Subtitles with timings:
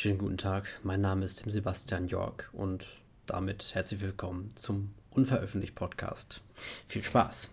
[0.00, 2.86] Schönen guten Tag, mein Name ist Tim Sebastian York und
[3.26, 6.40] damit herzlich willkommen zum Unveröffentlicht Podcast.
[6.88, 7.50] Viel Spaß.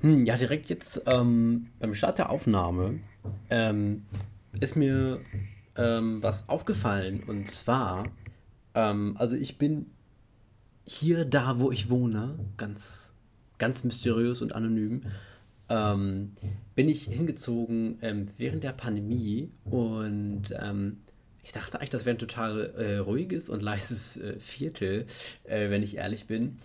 [0.00, 2.98] Hm, ja, direkt jetzt ähm, beim Start der Aufnahme
[3.50, 4.04] ähm,
[4.58, 5.20] ist mir
[5.76, 8.06] ähm, was aufgefallen und zwar,
[8.74, 9.92] ähm, also ich bin
[10.86, 13.12] hier da, wo ich wohne, ganz,
[13.58, 15.02] ganz mysteriös und anonym
[15.68, 16.32] ähm,
[16.74, 20.52] bin ich hingezogen ähm, während der Pandemie und
[21.48, 25.06] ich dachte eigentlich, das wäre ein total äh, ruhiges und leises äh, Viertel,
[25.44, 26.58] äh, wenn ich ehrlich bin.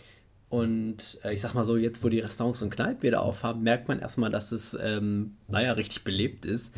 [0.49, 3.87] Und äh, ich sag mal so, jetzt wo die Restaurants und Kneipen wieder aufhaben, merkt
[3.87, 6.73] man erstmal, dass es, ähm, naja, richtig belebt ist.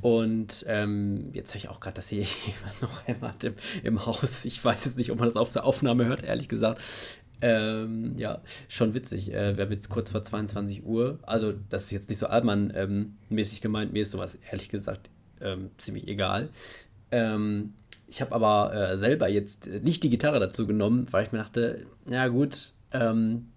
[0.00, 4.46] Und ähm, jetzt höre ich auch gerade, dass hier jemand noch hämmert im, im Haus.
[4.46, 6.80] Ich weiß jetzt nicht, ob man das auf der Aufnahme hört, ehrlich gesagt.
[7.42, 9.34] Ähm, ja, schon witzig.
[9.34, 11.18] Äh, wir haben jetzt kurz vor 22 Uhr.
[11.24, 13.92] Also, das ist jetzt nicht so Altmann-mäßig gemeint.
[13.92, 15.10] Mir ist sowas ehrlich gesagt
[15.42, 16.48] ähm, ziemlich egal.
[17.14, 17.74] Ähm,
[18.08, 21.86] ich habe aber äh, selber jetzt nicht die Gitarre dazu genommen, weil ich mir dachte,
[22.10, 23.52] ja gut, ähm,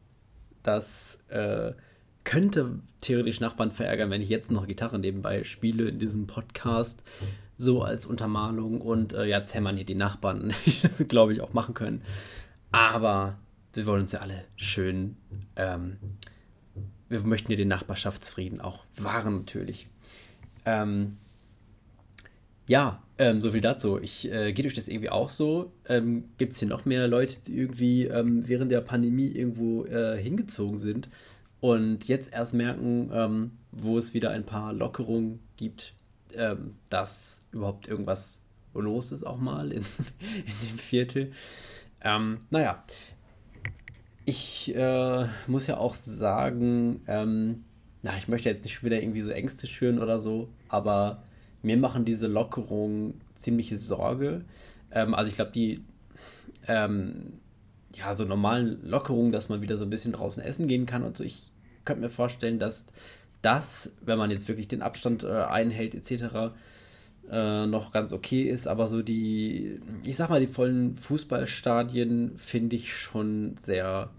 [0.62, 1.72] das äh,
[2.23, 7.02] könnte theoretisch Nachbarn verärgern, wenn ich jetzt noch Gitarre nebenbei spiele in diesem Podcast,
[7.58, 8.80] so als Untermalung.
[8.80, 10.53] Und äh, jetzt hämmern hier die Nachbarn,
[10.84, 12.03] das glaube ich auch machen können.
[12.72, 13.40] Aber
[13.74, 15.18] wir wollen uns ja alle schön,
[15.56, 15.98] ähm,
[17.09, 19.88] wir möchten ja den Nachbarschaftsfrieden auch wahren natürlich.
[20.66, 21.18] Ähm,
[22.68, 24.00] ja, ähm, so viel dazu.
[24.00, 25.72] Ich äh, geht euch das irgendwie auch so?
[25.88, 30.22] Ähm, Gibt es hier noch mehr Leute, die irgendwie ähm, während der Pandemie irgendwo äh,
[30.22, 31.09] hingezogen sind
[31.59, 35.94] und jetzt erst merken, ähm, wo es wieder ein paar Lockerungen gibt,
[36.36, 38.44] ähm, dass überhaupt irgendwas
[38.74, 39.81] los ist auch mal in,
[40.20, 41.31] in dem Viertel.
[42.04, 42.84] Ähm, naja,
[44.26, 47.64] ich äh, muss ja auch sagen, ähm,
[48.04, 51.24] na, ich möchte jetzt nicht wieder irgendwie so Ängste schüren oder so, aber
[51.61, 54.45] mir machen diese Lockerungen ziemliche Sorge.
[54.91, 55.83] Ähm, also ich glaube, die
[56.67, 57.33] ähm,
[57.97, 61.17] ja, so normalen Lockerungen, dass man wieder so ein bisschen draußen essen gehen kann und
[61.17, 61.23] so.
[61.23, 61.51] Ich
[61.84, 62.85] könnte mir vorstellen, dass
[63.41, 66.53] das, wenn man jetzt wirklich den Abstand äh, einhält etc.,
[67.29, 72.75] äh, noch ganz okay ist, aber so die, ich sag mal, die vollen Fußballstadien finde
[72.75, 74.12] ich schon sehr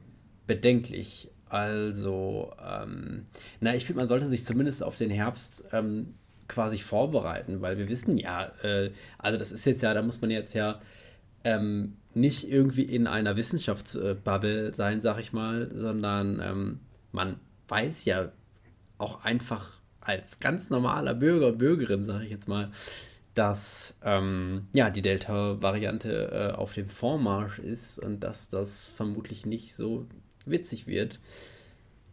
[0.46, 1.30] bedenklich.
[1.48, 3.26] Also, ähm,
[3.60, 6.14] na, ich finde, man sollte sich zumindest auf den Herbst ähm,
[6.48, 10.30] quasi vorbereiten, weil wir wissen ja, äh, also das ist jetzt ja, da muss man
[10.30, 10.80] jetzt ja
[11.44, 16.80] ähm, nicht irgendwie in einer Wissenschaftsbubble sein, sag ich mal, sondern ähm,
[17.12, 17.38] man
[17.68, 18.32] weiß ja
[18.96, 22.70] auch einfach als ganz normaler Bürger, Bürgerin, sage ich jetzt mal,
[23.34, 29.74] dass ähm, ja, die Delta-Variante äh, auf dem Vormarsch ist und dass das vermutlich nicht
[29.74, 30.06] so
[30.44, 31.20] witzig wird.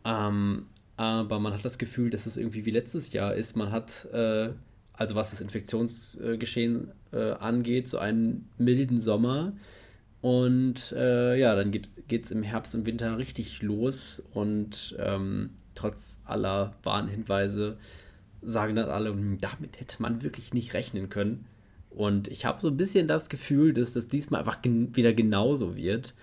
[0.03, 0.67] Ähm,
[0.98, 3.56] aber man hat das Gefühl, dass es irgendwie wie letztes Jahr ist.
[3.56, 4.50] Man hat, äh,
[4.94, 9.54] also was das Infektionsgeschehen äh, angeht, so einen milden Sommer.
[10.22, 14.24] Und äh, ja, dann geht es im Herbst und Winter richtig los.
[14.34, 17.78] Und ähm, trotz aller Warnhinweise
[18.42, 21.46] sagen dann alle, hm, damit hätte man wirklich nicht rechnen können.
[21.90, 25.76] Und ich habe so ein bisschen das Gefühl, dass das diesmal einfach gen wieder genauso
[25.76, 26.14] wird.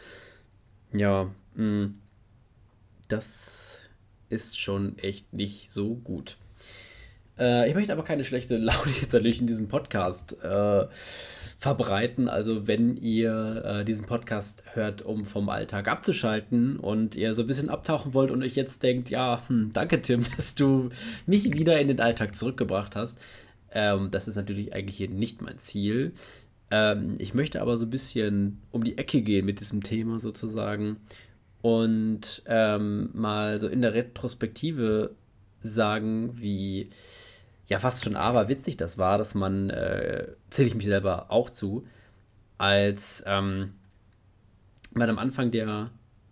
[0.93, 1.95] Ja, mh, hm,
[3.09, 3.72] das
[4.33, 6.39] ist schon echt nicht so gut.
[7.39, 10.87] Äh, ich möchte aber keine schlechte Laune jetzt natürlich in diesem Podcast äh,
[11.59, 12.29] verbreiten.
[12.29, 17.47] Also wenn ihr äh, diesen Podcast hört, um vom Alltag abzuschalten und ihr so ein
[17.47, 20.89] bisschen abtauchen wollt und euch jetzt denkt, ja, hm, danke Tim, dass du
[21.27, 23.19] mich wieder in den Alltag zurückgebracht hast.
[23.71, 26.13] Ähm, das ist natürlich eigentlich hier nicht mein Ziel.
[26.71, 30.97] Ähm, ich möchte aber so ein bisschen um die Ecke gehen mit diesem Thema sozusagen
[31.63, 35.15] und ähm, mal so in der Retrospektive
[35.63, 36.91] sagen, wie
[37.69, 41.87] ja fast schon aberwitzig das war, dass man, äh, zähle ich mich selber auch zu,
[42.59, 43.75] als ähm,
[44.93, 45.91] man am Anfang der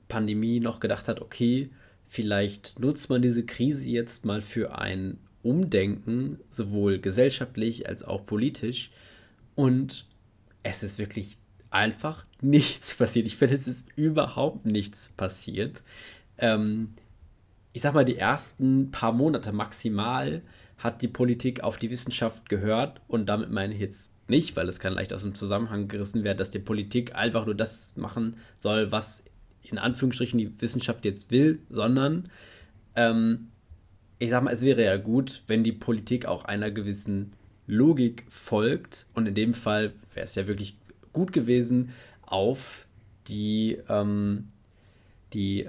[0.08, 1.70] Pandemie noch gedacht hat, okay,
[2.08, 8.90] vielleicht nutzt man diese Krise jetzt mal für ein Umdenken, sowohl gesellschaftlich als auch politisch.
[9.54, 10.06] Und
[10.62, 11.38] es ist wirklich
[11.70, 13.26] einfach nichts passiert.
[13.26, 15.82] Ich finde, es ist überhaupt nichts passiert.
[16.38, 16.94] Ähm,
[17.72, 20.42] ich sag mal, die ersten paar Monate maximal
[20.78, 24.80] hat die Politik auf die Wissenschaft gehört und damit meine ich jetzt nicht, weil es
[24.80, 28.90] kann leicht aus dem Zusammenhang gerissen werden, dass die Politik einfach nur das machen soll,
[28.90, 29.24] was
[29.62, 32.24] in Anführungsstrichen die Wissenschaft jetzt will, sondern
[32.96, 33.48] ähm,
[34.18, 37.32] ich sag mal, es wäre ja gut, wenn die Politik auch einer gewissen
[37.66, 40.76] Logik folgt und in dem Fall wäre es ja wirklich
[41.12, 41.90] gut gewesen,
[42.22, 42.86] auf
[43.28, 44.48] die, ähm,
[45.32, 45.68] die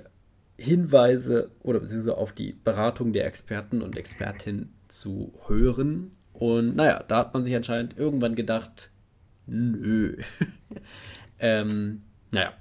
[0.57, 6.11] Hinweise oder beziehungsweise auf die Beratung der Experten und Expertinnen zu hören.
[6.33, 8.91] Und naja, da hat man sich anscheinend irgendwann gedacht,
[9.47, 10.17] Nö.
[11.39, 12.53] ähm, naja.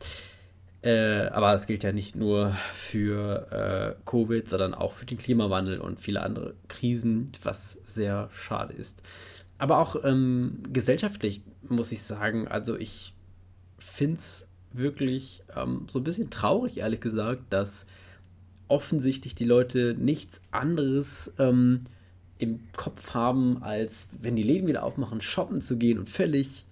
[0.82, 5.78] Äh, aber das gilt ja nicht nur für äh, Covid, sondern auch für den Klimawandel
[5.78, 9.02] und viele andere Krisen, was sehr schade ist.
[9.58, 13.14] Aber auch ähm, gesellschaftlich muss ich sagen, also ich
[13.78, 17.86] finde es wirklich ähm, so ein bisschen traurig, ehrlich gesagt, dass
[18.68, 21.82] offensichtlich die Leute nichts anderes ähm,
[22.38, 26.64] im Kopf haben, als wenn die Läden wieder aufmachen, shoppen zu gehen und völlig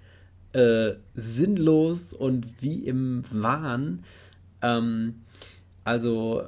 [0.52, 4.04] äh, sinnlos und wie im Wahn.
[4.62, 5.22] Ähm,
[5.84, 6.44] also,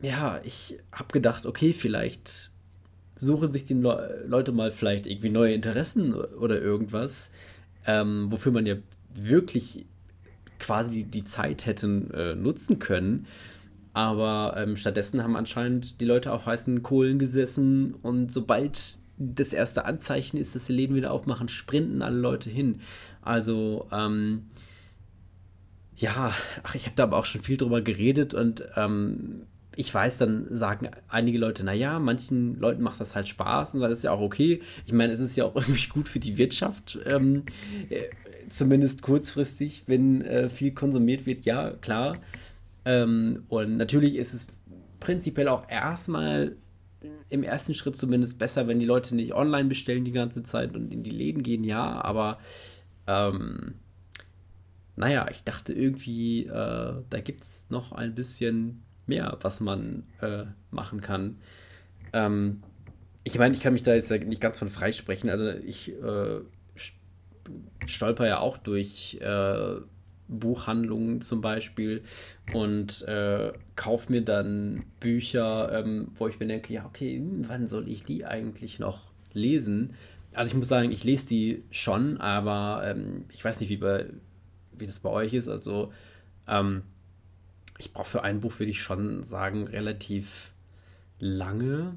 [0.00, 2.53] ja, ich habe gedacht, okay, vielleicht
[3.16, 7.30] suchen sich die Le Leute mal vielleicht irgendwie neue Interessen oder irgendwas,
[7.86, 8.76] ähm, wofür man ja
[9.14, 9.86] wirklich
[10.58, 13.26] quasi die Zeit hätten äh, nutzen können.
[13.92, 19.84] Aber ähm, stattdessen haben anscheinend die Leute auf heißen Kohlen gesessen und sobald das erste
[19.84, 22.80] Anzeichen ist, dass die Läden wieder aufmachen, sprinten alle Leute hin.
[23.22, 24.46] Also, ähm,
[25.96, 26.34] ja,
[26.64, 29.42] ach, ich habe da aber auch schon viel drüber geredet und ähm,
[29.76, 33.92] ich weiß, dann sagen einige Leute, naja, manchen Leuten macht das halt Spaß und das
[33.92, 34.62] ist ja auch okay.
[34.86, 37.44] Ich meine, es ist ja auch irgendwie gut für die Wirtschaft, ähm,
[37.90, 38.04] äh,
[38.48, 42.18] zumindest kurzfristig, wenn äh, viel konsumiert wird, ja, klar.
[42.84, 44.46] Ähm, und natürlich ist es
[45.00, 46.56] prinzipiell auch erstmal
[47.28, 50.92] im ersten Schritt zumindest besser, wenn die Leute nicht online bestellen die ganze Zeit und
[50.92, 52.38] in die Läden gehen, ja, aber
[53.06, 53.74] ähm,
[54.96, 60.44] naja, ich dachte irgendwie, äh, da gibt es noch ein bisschen mehr, was man äh,
[60.70, 61.38] machen kann.
[62.12, 62.62] Ähm,
[63.24, 65.30] ich meine, ich kann mich da jetzt nicht ganz von freisprechen.
[65.30, 66.40] Also ich äh,
[67.86, 69.76] stolper ja auch durch äh,
[70.28, 72.02] Buchhandlungen zum Beispiel
[72.52, 77.66] und äh, kaufe mir dann Bücher, ähm, wo ich mir denke, ja, okay, hm, wann
[77.66, 79.94] soll ich die eigentlich noch lesen?
[80.32, 84.06] Also ich muss sagen, ich lese die schon, aber ähm, ich weiß nicht, wie, bei,
[84.76, 85.48] wie das bei euch ist.
[85.48, 85.92] Also
[86.48, 86.82] ähm,
[87.78, 90.52] ich brauche für ein Buch, würde ich schon sagen, relativ
[91.18, 91.96] lange.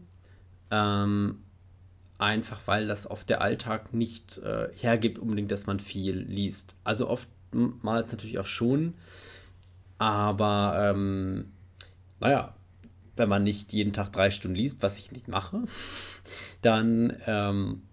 [0.71, 1.43] Ähm,
[2.17, 6.75] einfach weil das oft der Alltag nicht äh, hergibt, unbedingt, dass man viel liest.
[6.83, 8.95] Also oftmals natürlich auch schon,
[9.97, 11.51] aber ähm,
[12.19, 12.55] naja,
[13.15, 15.63] wenn man nicht jeden Tag drei Stunden liest, was ich nicht mache,
[16.61, 17.83] dann ähm,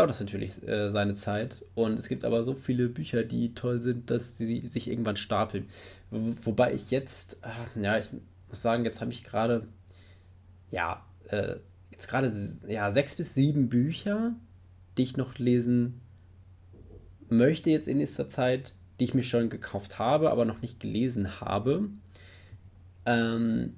[0.00, 1.62] dauert das natürlich äh, seine Zeit.
[1.74, 5.68] Und es gibt aber so viele Bücher, die toll sind, dass sie sich irgendwann stapeln.
[6.10, 8.08] Wobei ich jetzt, äh, ja, ich
[8.48, 9.68] muss sagen, jetzt habe ich gerade,
[10.70, 11.56] ja, äh,
[11.90, 12.32] jetzt gerade
[12.66, 14.32] ja, sechs bis sieben Bücher,
[14.96, 16.00] die ich noch lesen
[17.28, 21.42] möchte jetzt in nächster Zeit, die ich mir schon gekauft habe, aber noch nicht gelesen
[21.42, 21.90] habe.
[23.04, 23.74] Ähm,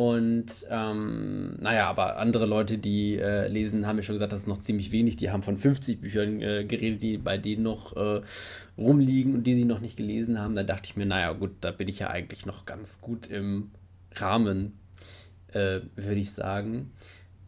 [0.00, 4.46] und ähm, naja, aber andere Leute, die äh, lesen, haben mir schon gesagt, das ist
[4.46, 5.16] noch ziemlich wenig.
[5.16, 8.22] Die haben von 50 Büchern äh, geredet, die bei denen noch äh,
[8.78, 10.54] rumliegen und die sie noch nicht gelesen haben.
[10.54, 13.72] Da dachte ich mir, naja, gut, da bin ich ja eigentlich noch ganz gut im
[14.14, 14.72] Rahmen,
[15.52, 16.92] äh, würde ich sagen.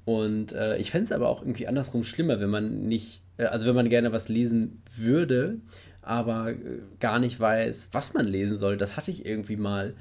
[0.04, 3.64] Und äh, ich fände es aber auch irgendwie andersrum schlimmer, wenn man nicht, äh, also
[3.64, 5.56] wenn man gerne was lesen würde,
[6.02, 6.52] aber
[7.00, 8.76] gar nicht weiß, was man lesen soll.
[8.76, 9.94] Das hatte ich irgendwie mal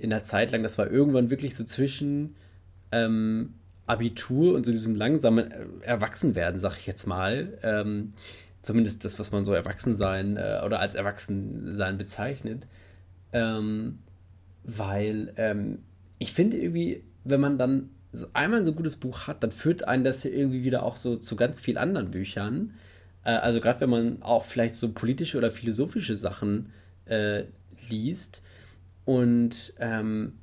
[0.00, 2.34] in der Zeit lang, das war irgendwann wirklich so zwischen
[2.92, 3.54] ähm,
[3.86, 7.58] Abitur und so diesem langsamen äh, Erwachsenwerden, sag ich jetzt mal.
[7.62, 8.12] Ähm,
[8.62, 12.66] zumindest das, was man so Erwachsensein äh, oder als Erwachsensein bezeichnet.
[13.32, 13.98] Ähm,
[14.64, 15.78] weil ähm,
[16.18, 19.86] ich finde irgendwie, wenn man dann so einmal so ein gutes Buch hat, dann führt
[19.86, 22.74] einen das ja irgendwie wieder auch so zu ganz vielen anderen Büchern.
[23.24, 26.72] Äh, also gerade wenn man auch vielleicht so politische oder philosophische Sachen
[27.06, 27.44] äh,
[27.88, 28.42] liest,
[29.04, 30.34] und ähm,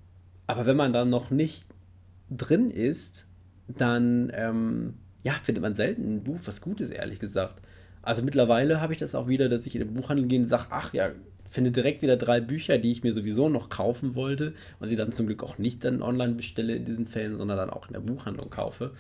[0.47, 1.65] aber wenn man dann noch nicht
[2.29, 3.27] drin ist,
[3.67, 7.61] dann ähm, ja, findet man selten ein Buch, was gut ist, ehrlich gesagt.
[8.01, 10.67] Also mittlerweile habe ich das auch wieder, dass ich in den Buchhandel gehe und sage,
[10.69, 11.11] ach ja,
[11.49, 15.11] finde direkt wieder drei Bücher, die ich mir sowieso noch kaufen wollte und sie dann
[15.11, 17.99] zum Glück auch nicht dann online bestelle in diesen Fällen, sondern dann auch in der
[18.01, 18.91] Buchhandlung kaufe.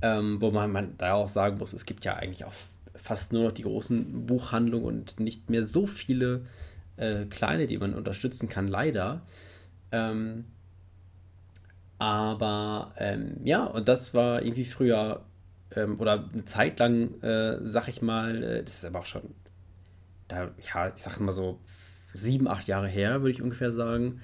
[0.00, 2.52] Ähm, wo man, man da auch sagen muss, es gibt ja eigentlich auch
[2.94, 6.42] fast nur noch die großen Buchhandlungen und nicht mehr so viele
[6.96, 9.22] äh, kleine, die man unterstützen kann, leider.
[9.90, 10.44] Ähm,
[11.98, 15.24] aber ähm, ja, und das war irgendwie früher
[15.76, 19.22] ähm, oder eine Zeit lang, äh, sag ich mal, äh, das ist aber auch schon,
[20.28, 21.60] da, ja, ich sag mal so
[22.14, 24.20] sieben, acht Jahre her, würde ich ungefähr sagen.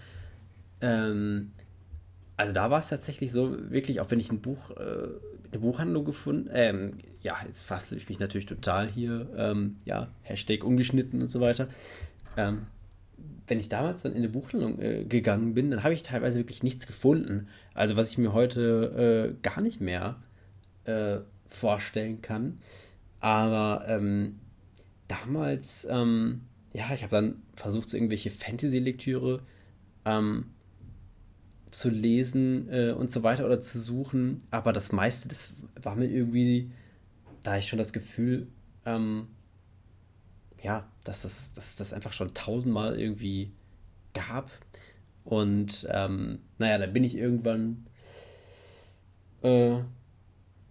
[0.81, 1.53] Ähm,
[2.37, 5.09] also da war es tatsächlich so, wirklich, auch wenn ich ein Buch, äh,
[5.51, 10.63] eine Buchhandlung gefunden, ähm, ja, jetzt fasse ich mich natürlich total hier, ähm, ja, Hashtag
[10.65, 11.69] ungeschnitten und so weiter.
[12.39, 12.67] Ähm,
[13.49, 16.63] wenn ich damals dann in eine Buchhandlung äh, gegangen bin, dann habe ich teilweise wirklich
[16.63, 17.49] nichts gefunden.
[17.75, 20.17] Also was ich mir heute äh, gar nicht mehr
[20.85, 22.61] äh, vorstellen kann.
[23.21, 24.39] Aber ähm,
[25.09, 26.43] damals, ähm,
[26.73, 29.41] ja, ich habe dann versucht, so irgendwelche Fantasy-Lektüre
[30.05, 30.47] ähm,
[31.71, 34.43] zu lesen äh, und so weiter oder zu suchen.
[34.51, 35.53] Aber das meiste, das
[35.83, 36.71] war mir irgendwie,
[37.43, 38.47] da ich schon das Gefühl,
[38.87, 39.27] ähm,
[40.63, 43.53] ja, dass das, dass das einfach schon tausendmal irgendwie
[44.15, 44.51] gab.
[45.25, 47.87] Und ähm, naja, da bin ich irgendwann,
[49.43, 49.79] äh,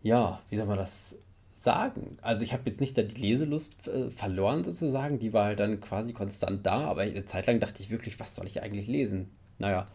[0.02, 1.18] ja, wie soll man das
[1.56, 2.18] sagen?
[2.22, 5.82] Also ich habe jetzt nicht da die Leselust äh, verloren sozusagen, die war halt dann
[5.82, 9.30] quasi konstant da, aber eine Zeit lang dachte ich wirklich, was soll ich eigentlich lesen?
[9.60, 9.88] Naja,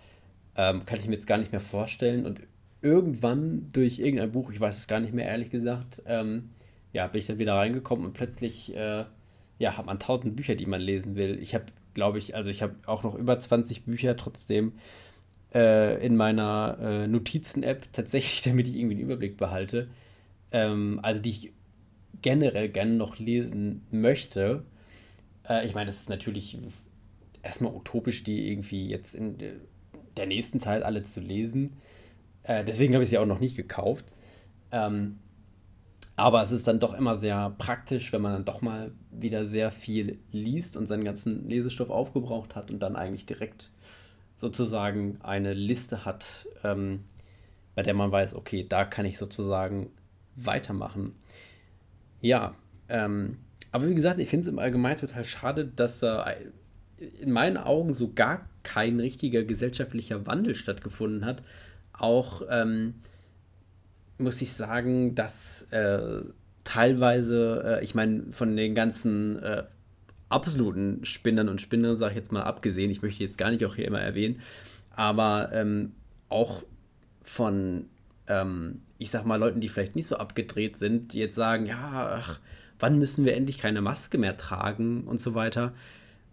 [0.56, 2.26] ähm, kann ich mir jetzt gar nicht mehr vorstellen.
[2.26, 2.40] Und
[2.82, 6.50] irgendwann durch irgendein Buch, ich weiß es gar nicht mehr ehrlich gesagt, ähm,
[6.92, 9.04] ja, bin ich dann wieder reingekommen und plötzlich, äh,
[9.62, 11.38] ja, hat man tausend Bücher, die man lesen will.
[11.40, 14.72] Ich habe, glaube ich, also ich habe auch noch über 20 Bücher trotzdem
[15.54, 19.88] äh, in meiner äh, Notizen-App tatsächlich, damit ich irgendwie einen Überblick behalte.
[20.50, 21.52] Ähm, also die ich
[22.22, 24.64] generell gerne noch lesen möchte.
[25.48, 26.58] Äh, ich meine, das ist natürlich
[27.44, 29.38] erstmal utopisch, die irgendwie jetzt in
[30.16, 31.76] der nächsten Zeit alle zu lesen.
[32.42, 34.06] Äh, deswegen habe ich sie auch noch nicht gekauft.
[34.72, 35.20] Ähm,
[36.16, 39.70] aber es ist dann doch immer sehr praktisch, wenn man dann doch mal wieder sehr
[39.70, 43.70] viel liest und seinen ganzen Lesestoff aufgebraucht hat und dann eigentlich direkt
[44.36, 47.04] sozusagen eine Liste hat, ähm,
[47.74, 49.90] bei der man weiß, okay, da kann ich sozusagen
[50.36, 51.14] weitermachen.
[52.20, 52.54] Ja,
[52.88, 53.38] ähm,
[53.70, 56.18] aber wie gesagt, ich finde es im Allgemeinen total schade, dass äh,
[57.20, 61.42] in meinen Augen so gar kein richtiger gesellschaftlicher Wandel stattgefunden hat.
[61.92, 62.94] Auch ähm,
[64.18, 66.22] muss ich sagen, dass äh,
[66.64, 69.64] teilweise, äh, ich meine, von den ganzen äh,
[70.28, 73.74] absoluten Spinnern und Spinnern, sage ich jetzt mal abgesehen, ich möchte jetzt gar nicht auch
[73.74, 74.40] hier immer erwähnen,
[74.90, 75.92] aber ähm,
[76.28, 76.62] auch
[77.22, 77.86] von,
[78.28, 82.18] ähm, ich sag mal, Leuten, die vielleicht nicht so abgedreht sind, die jetzt sagen, ja,
[82.18, 82.40] ach,
[82.78, 85.72] wann müssen wir endlich keine Maske mehr tragen und so weiter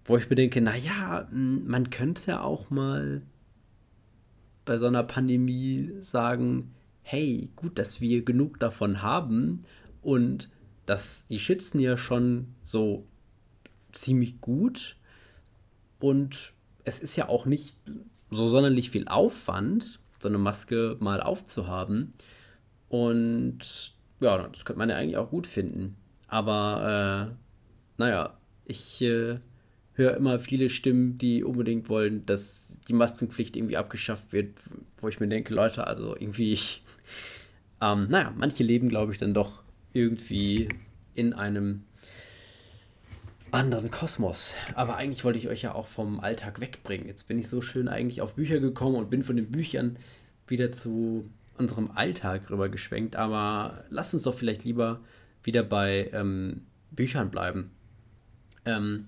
[0.10, 3.22] wo ich mir denke, naja, man könnte auch mal
[4.66, 6.74] bei so einer Pandemie sagen,
[7.10, 9.66] hey, gut, dass wir genug davon haben
[10.04, 10.48] und
[10.86, 13.04] dass die schützen ja schon so
[13.94, 14.96] ziemlich gut
[16.00, 17.76] und es ist ja auch nicht
[18.30, 22.14] so sonderlich viel Aufwand, so eine Maske mal aufzuhaben
[22.90, 25.96] und ja, das könnte man ja eigentlich auch gut finden.
[26.28, 27.36] Aber äh,
[27.98, 29.40] naja, ich äh,
[29.94, 34.58] höre immer viele Stimmen, die unbedingt wollen, dass die Maskenpflicht irgendwie abgeschafft wird,
[34.98, 36.84] wo ich mir denke, Leute, also irgendwie, ich,
[37.82, 40.70] ähm, naja, manche leben, glaube ich, dann doch irgendwie
[41.16, 41.84] in einem
[43.52, 44.54] anderen Kosmos.
[44.76, 47.08] Aber eigentlich wollte ich euch ja auch vom Alltag wegbringen.
[47.08, 49.98] Jetzt bin ich so schön eigentlich auf Bücher gekommen und bin von den Büchern
[50.48, 53.16] wieder zu unserem Alltag rüber geschwenkt.
[53.16, 55.00] Aber lasst uns doch vielleicht lieber
[55.44, 57.72] wieder bei ähm, Büchern bleiben.
[58.66, 59.08] Ähm,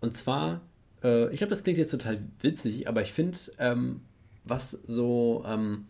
[0.00, 0.60] und zwar,
[1.02, 4.02] äh, ich glaube, das klingt jetzt total witzig, aber ich finde, ähm,
[4.44, 5.86] was so ähm,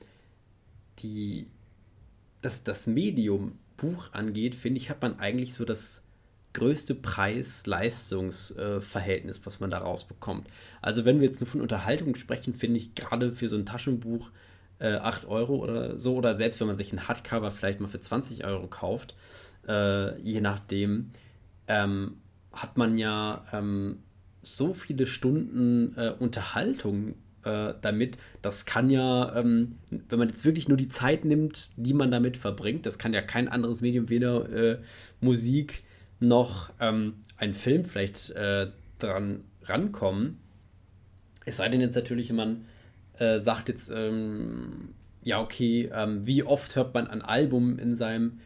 [1.00, 1.48] die,
[2.44, 6.04] das, das Medium Buch angeht, finde ich, hat man eigentlich so das
[6.52, 10.46] größte Preis-Leistungs-Verhältnis, was man da rausbekommt.
[10.80, 14.30] Also wenn wir jetzt nur von Unterhaltung sprechen, finde ich gerade für so ein Taschenbuch
[14.78, 18.00] äh, 8 Euro oder so, oder selbst wenn man sich ein Hardcover vielleicht mal für
[18.00, 19.16] 20 Euro kauft,
[19.66, 21.10] äh, je nachdem,
[21.66, 22.18] ähm,
[22.52, 24.04] hat man ja ähm,
[24.42, 28.18] so viele Stunden äh, Unterhaltung äh, damit.
[28.42, 32.36] Das kann ja, ähm, wenn man jetzt wirklich nur die Zeit nimmt, die man damit
[32.36, 34.78] verbringt, das kann ja kein anderes Medium, weder äh,
[35.20, 35.84] Musik
[36.20, 40.38] noch ähm, ein Film vielleicht äh, dran rankommen.
[41.44, 42.64] Es sei denn jetzt natürlich, man
[43.18, 44.90] äh, sagt jetzt, ähm,
[45.22, 48.40] ja, okay, ähm, wie oft hört man ein Album in seinem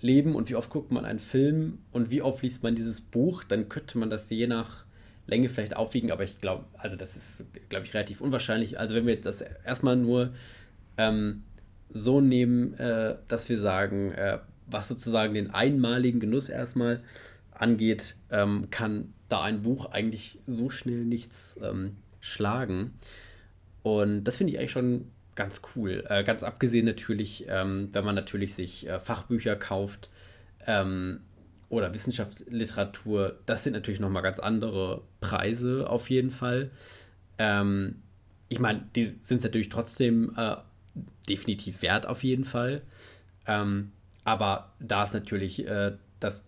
[0.00, 3.44] Leben und wie oft guckt man einen Film und wie oft liest man dieses Buch,
[3.44, 4.84] dann könnte man das je nach
[5.32, 8.78] Länge vielleicht aufwiegen, aber ich glaube, also das ist, glaube ich, relativ unwahrscheinlich.
[8.78, 10.34] Also wenn wir das erstmal nur
[10.98, 11.42] ähm,
[11.88, 17.02] so nehmen, äh, dass wir sagen, äh, was sozusagen den einmaligen Genuss erstmal
[17.50, 22.92] angeht, ähm, kann da ein Buch eigentlich so schnell nichts ähm, schlagen.
[23.82, 26.04] Und das finde ich eigentlich schon ganz cool.
[26.10, 30.10] Äh, ganz abgesehen natürlich, ähm, wenn man natürlich sich äh, Fachbücher kauft
[30.66, 31.20] ähm,
[31.72, 36.70] oder Wissenschaftsliteratur, das sind natürlich nochmal ganz andere Preise auf jeden Fall.
[37.38, 38.02] Ähm,
[38.50, 40.56] ich meine, die sind es natürlich trotzdem äh,
[41.30, 42.82] definitiv wert auf jeden Fall.
[43.46, 46.44] Ähm, aber da ist natürlich äh, das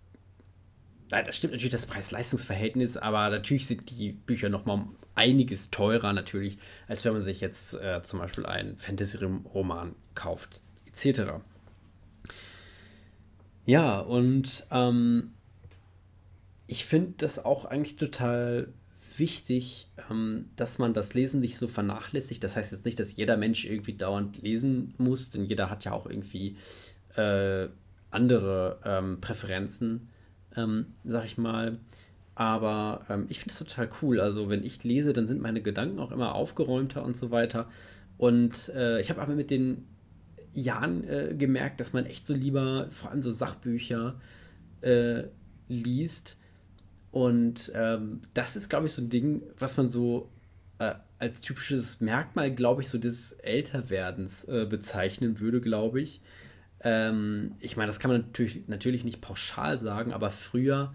[1.11, 6.59] Nein, das stimmt natürlich das Preis-Leistungs-Verhältnis, aber natürlich sind die Bücher nochmal einiges teurer natürlich,
[6.88, 11.35] als wenn man sich jetzt äh, zum Beispiel einen Fantasy-Roman kauft, etc.
[13.66, 15.33] Ja, und ähm,
[16.66, 18.68] ich finde das auch eigentlich total
[19.16, 22.42] wichtig, ähm, dass man das Lesen nicht so vernachlässigt.
[22.44, 25.92] Das heißt jetzt nicht, dass jeder Mensch irgendwie dauernd lesen muss, denn jeder hat ja
[25.92, 26.56] auch irgendwie
[27.16, 27.68] äh,
[28.11, 30.09] andere ähm, Präferenzen,
[30.56, 31.78] ähm, sag ich mal.
[32.35, 34.21] Aber ähm, ich finde es total cool.
[34.21, 37.68] Also, wenn ich lese, dann sind meine Gedanken auch immer aufgeräumter und so weiter.
[38.18, 39.87] Und äh, ich habe aber mit den
[40.55, 44.21] Jahren äh, gemerkt, dass man echt so lieber, vor allem so Sachbücher,
[44.81, 45.25] äh,
[45.69, 46.39] liest.
[47.11, 50.31] Und ähm, das ist, glaube ich, so ein Ding, was man so
[50.79, 56.21] äh, als typisches Merkmal, glaube ich, so des Älterwerdens äh, bezeichnen würde, glaube ich.
[56.81, 60.95] Ähm, ich meine, das kann man natürlich, natürlich nicht pauschal sagen, aber früher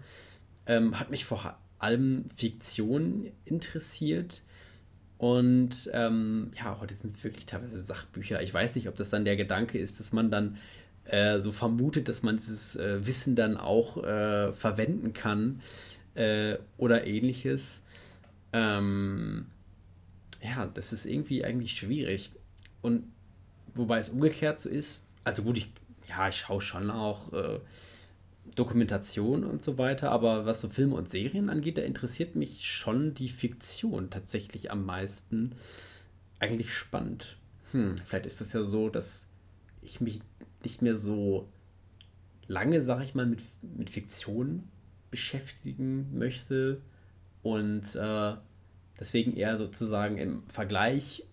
[0.66, 4.42] ähm, hat mich vor allem Fiktion interessiert.
[5.20, 8.40] Und ähm, ja, heute sind es wirklich teilweise Sachbücher.
[8.40, 10.56] Ich weiß nicht, ob das dann der Gedanke ist, dass man dann
[11.04, 15.60] äh, so vermutet, dass man dieses äh, Wissen dann auch äh, verwenden kann
[16.14, 17.82] äh, oder ähnliches.
[18.54, 19.44] Ähm,
[20.42, 22.32] ja, das ist irgendwie eigentlich schwierig.
[22.80, 23.04] Und
[23.74, 25.70] wobei es umgekehrt so ist, also gut, ich,
[26.08, 27.58] ja, ich schaue schon auch äh,
[28.54, 33.14] Dokumentation und so weiter, aber was so Filme und Serien angeht, da interessiert mich schon
[33.14, 35.52] die Fiktion tatsächlich am meisten.
[36.38, 37.36] Eigentlich spannend.
[37.72, 39.26] Hm, vielleicht ist es ja so, dass
[39.82, 40.20] ich mich
[40.64, 41.48] nicht mehr so
[42.48, 44.64] lange, sag ich mal, mit, mit Fiktion
[45.10, 46.80] beschäftigen möchte
[47.42, 48.34] und äh,
[48.98, 51.24] deswegen eher sozusagen im Vergleich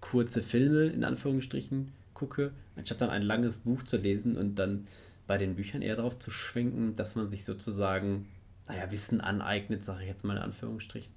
[0.00, 4.86] kurze Filme in Anführungsstrichen gucke, anstatt dann ein langes Buch zu lesen und dann
[5.32, 8.28] bei den Büchern eher darauf zu schwenken, dass man sich sozusagen,
[8.68, 11.10] naja, Wissen aneignet, sage ich jetzt mal in Anführungsstrichen.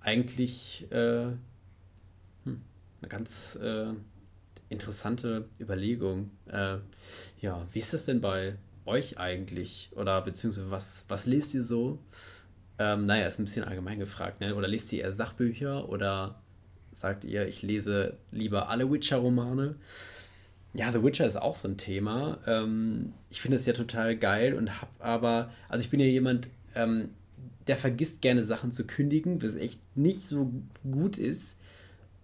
[0.00, 1.26] Eigentlich äh,
[2.42, 2.60] hm,
[3.00, 3.92] eine ganz äh,
[4.70, 6.32] interessante Überlegung.
[6.46, 6.78] Äh,
[7.40, 9.92] ja, wie ist das denn bei euch eigentlich?
[9.94, 12.00] Oder beziehungsweise was, was lest ihr so?
[12.80, 14.40] Ähm, naja, ist ein bisschen allgemein gefragt.
[14.40, 14.56] Ne?
[14.56, 16.42] Oder lest ihr eher Sachbücher oder
[16.90, 19.76] sagt ihr, ich lese lieber alle Witcher-Romane?
[20.74, 22.38] Ja, The Witcher ist auch so ein Thema.
[22.46, 26.48] Ähm, ich finde es ja total geil und habe aber, also ich bin ja jemand,
[26.74, 27.10] ähm,
[27.66, 30.52] der vergisst gerne Sachen zu kündigen, was echt nicht so
[30.90, 31.58] gut ist.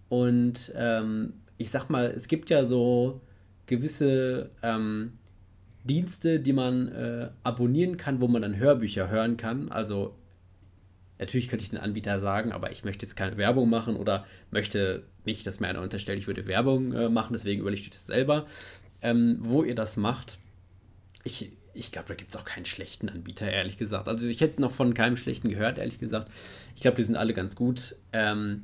[0.08, 3.20] Und ähm, ich sag mal, es gibt ja so
[3.66, 5.12] gewisse ähm,
[5.84, 9.70] Dienste, die man äh, abonnieren kann, wo man dann Hörbücher hören kann.
[9.70, 10.14] Also
[11.18, 15.04] natürlich könnte ich den Anbieter sagen, aber ich möchte jetzt keine Werbung machen oder möchte
[15.24, 18.46] nicht, dass mir einer unterstellt, ich würde Werbung äh, machen, deswegen überlege ich das selber.
[19.02, 20.38] Ähm, wo ihr das macht,
[21.24, 24.08] ich, ich glaube, da gibt es auch keinen schlechten Anbieter, ehrlich gesagt.
[24.08, 26.30] Also ich hätte noch von keinem schlechten gehört, ehrlich gesagt.
[26.74, 27.96] Ich glaube, die sind alle ganz gut.
[28.12, 28.62] Ähm,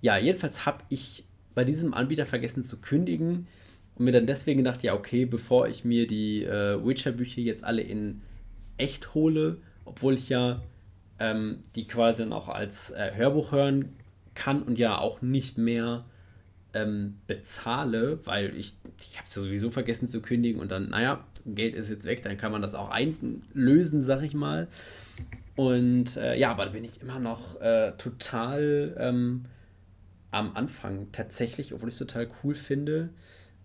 [0.00, 3.48] ja, jedenfalls habe ich bei diesem Anbieter vergessen zu kündigen
[3.96, 7.82] und mir dann deswegen gedacht, ja, okay, bevor ich mir die äh, Witcher-Bücher jetzt alle
[7.82, 8.22] in
[8.76, 10.62] echt hole, obwohl ich ja
[11.18, 13.96] ähm, die quasi dann auch als äh, Hörbuch hören
[14.34, 16.04] kann und ja auch nicht mehr
[16.74, 21.24] ähm, bezahle, weil ich, ich habe es ja sowieso vergessen zu kündigen und dann, naja,
[21.44, 24.68] Geld ist jetzt weg, dann kann man das auch einlösen, sag ich mal.
[25.56, 29.46] Und äh, ja, aber da bin ich immer noch äh, total ähm,
[30.30, 33.08] am Anfang tatsächlich, obwohl ich es total cool finde.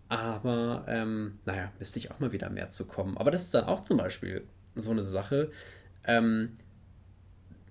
[0.10, 3.18] Aber ähm, naja, müsste ich auch mal wieder mehr zu kommen.
[3.18, 4.44] Aber das ist dann auch zum Beispiel
[4.76, 5.52] so eine Sache.
[6.06, 6.54] Ähm,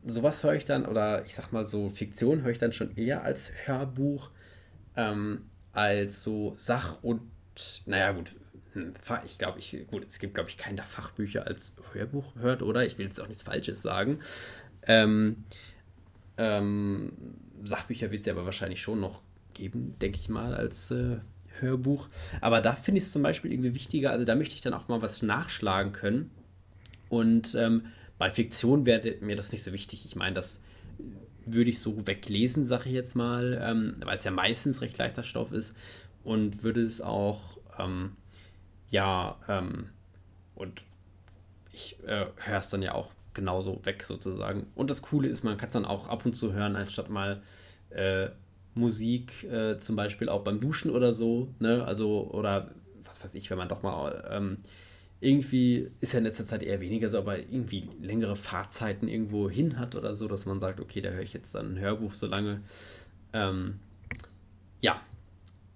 [0.04, 3.22] sowas höre ich dann, oder ich sag mal so, Fiktion höre ich dann schon eher
[3.22, 4.30] als Hörbuch,
[4.96, 7.22] ähm, als so Sach- und,
[7.86, 8.34] naja, gut,
[8.72, 12.62] hm, ich glaube, ich, gut, es gibt, glaube ich, keinen, der Fachbücher als Hörbuch hört,
[12.62, 12.84] oder?
[12.84, 14.20] Ich will jetzt auch nichts Falsches sagen.
[14.86, 15.44] Ähm,
[16.38, 17.12] ähm,
[17.64, 19.20] Sachbücher wird es ja aber wahrscheinlich schon noch
[19.54, 21.18] geben, denke ich mal, als äh,
[21.60, 22.08] Hörbuch.
[22.40, 24.88] Aber da finde ich es zum Beispiel irgendwie wichtiger, also da möchte ich dann auch
[24.88, 26.30] mal was nachschlagen können.
[27.08, 27.86] Und ähm,
[28.22, 30.04] bei Fiktion wäre mir das nicht so wichtig.
[30.04, 30.62] Ich meine, das
[31.44, 35.24] würde ich so weglesen, sage ich jetzt mal, ähm, weil es ja meistens recht leichter
[35.24, 35.74] Stoff ist
[36.22, 38.12] und würde es auch, ähm,
[38.90, 39.86] ja, ähm,
[40.54, 40.84] und
[41.72, 44.68] ich äh, höre es dann ja auch genauso weg sozusagen.
[44.76, 47.42] Und das Coole ist, man kann es dann auch ab und zu hören, anstatt mal
[47.90, 48.28] äh,
[48.76, 51.48] Musik äh, zum Beispiel auch beim Duschen oder so.
[51.58, 51.84] Ne?
[51.84, 52.70] Also, oder
[53.02, 54.58] was weiß ich, wenn man doch mal ähm,
[55.22, 59.78] irgendwie ist ja in letzter Zeit eher weniger so, aber irgendwie längere Fahrzeiten irgendwo hin
[59.78, 62.26] hat oder so, dass man sagt, okay, da höre ich jetzt dann ein Hörbuch so
[62.26, 62.60] lange.
[63.32, 63.78] Ähm,
[64.80, 65.00] ja,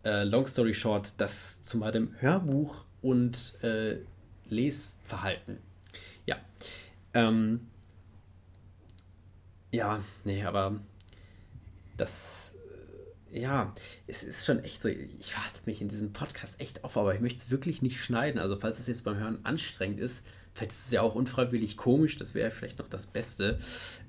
[0.04, 3.98] äh, long story short, das zu meinem Hörbuch und äh,
[4.48, 5.58] Lesverhalten.
[6.26, 6.38] Ja,
[7.14, 7.60] ähm,
[9.70, 10.80] ja, nee, aber
[11.96, 12.55] das,
[13.36, 13.74] ja,
[14.06, 17.20] es ist schon echt so, ich fasse mich in diesem Podcast echt auf, aber ich
[17.20, 18.40] möchte es wirklich nicht schneiden.
[18.40, 22.16] Also falls es jetzt beim Hören anstrengend ist, vielleicht ist es ja auch unfreiwillig komisch,
[22.16, 23.58] das wäre vielleicht noch das Beste.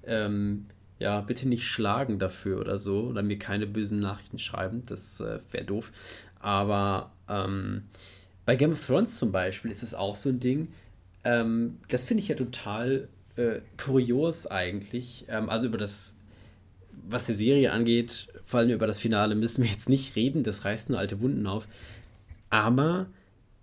[0.05, 0.67] Ähm,
[0.99, 5.39] ja, bitte nicht schlagen dafür oder so oder mir keine bösen Nachrichten schreiben, das äh,
[5.51, 5.91] wäre doof.
[6.39, 7.83] Aber ähm,
[8.45, 10.69] bei Game of Thrones zum Beispiel ist es auch so ein Ding,
[11.23, 15.25] ähm, das finde ich ja total äh, kurios eigentlich.
[15.27, 16.16] Ähm, also über das,
[17.09, 20.65] was die Serie angeht, vor allem über das Finale müssen wir jetzt nicht reden, das
[20.65, 21.67] reißt nur alte Wunden auf.
[22.49, 23.07] Aber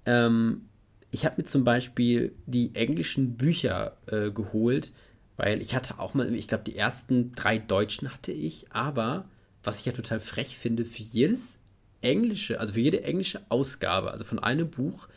[0.07, 0.63] ähm,
[1.11, 4.93] ich habe mir zum Beispiel die englischen Bücher äh, geholt,
[5.37, 9.27] weil ich hatte auch mal, ich glaube, die ersten drei deutschen hatte ich, aber
[9.63, 11.59] was ich ja total frech finde, für jedes
[12.01, 15.09] englische, also für jede englische Ausgabe, also von einem Buch,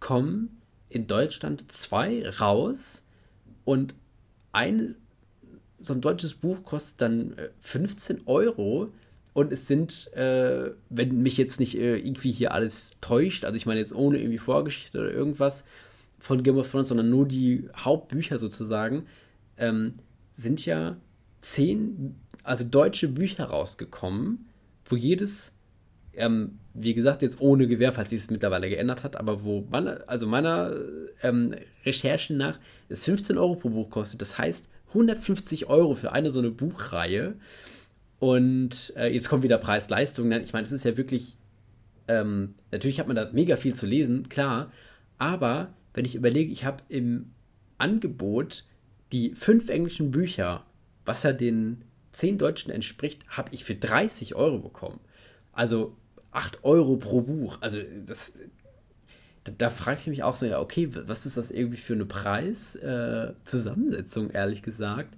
[0.00, 3.02] kommen in Deutschland zwei raus
[3.64, 3.94] und
[4.52, 4.96] ein
[5.82, 8.92] so ein deutsches Buch kostet dann 15 äh, Euro
[9.34, 13.66] und es sind, äh, wenn mich jetzt nicht äh, irgendwie hier alles täuscht, also ich
[13.66, 15.64] meine jetzt ohne irgendwie Vorgeschichte oder irgendwas
[16.18, 19.06] von Game of Thrones, sondern nur die Hauptbücher sozusagen,
[19.56, 19.94] ähm,
[20.34, 20.96] sind ja
[21.40, 22.14] zehn,
[22.44, 24.46] also deutsche Bücher rausgekommen,
[24.84, 25.52] wo jedes
[26.14, 29.88] ähm, wie gesagt, jetzt ohne Gewehr, falls sich es mittlerweile geändert hat, aber wo man,
[30.06, 30.74] also meiner
[31.22, 34.20] ähm, Recherchen nach, es 15 Euro pro Buch kostet.
[34.20, 37.34] Das heißt 150 Euro für eine so eine Buchreihe.
[38.18, 40.30] Und äh, jetzt kommt wieder Preis-Leistung.
[40.32, 41.36] Ich meine, es ist ja wirklich,
[42.08, 44.70] ähm, natürlich hat man da mega viel zu lesen, klar.
[45.18, 47.32] Aber wenn ich überlege, ich habe im
[47.78, 48.64] Angebot
[49.12, 50.64] die fünf englischen Bücher,
[51.04, 55.00] was ja den zehn deutschen entspricht, habe ich für 30 Euro bekommen.
[55.52, 55.96] Also
[56.30, 57.58] 8 Euro pro Buch.
[57.60, 58.32] Also das,
[59.44, 62.04] da, da frage ich mich auch so, ja, okay, was ist das irgendwie für eine
[62.04, 65.16] Preiszusammensetzung, äh, ehrlich gesagt?